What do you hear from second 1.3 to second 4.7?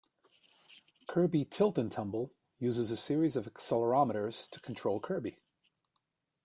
Tilt 'n' Tumble" uses a series of accelerometers to